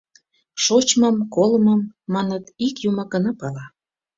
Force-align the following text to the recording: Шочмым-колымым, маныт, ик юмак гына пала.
Шочмым-колымым, 0.63 1.81
маныт, 2.13 2.43
ик 2.67 2.75
юмак 2.89 3.09
гына 3.13 3.31
пала. 3.39 3.65